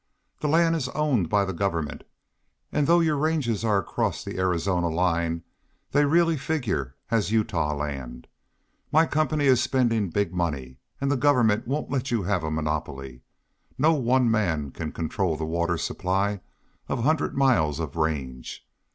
[0.39, 2.03] "The land is owned by the Government,
[2.71, 5.43] and though your ranges are across the Arizona line
[5.91, 8.25] they really figure as Utah land.
[8.91, 13.21] My company's spending big money, and the Government won't let you have a monopoly.
[13.77, 16.41] No one man can control the water supply
[16.89, 18.67] of a hundred miles of range.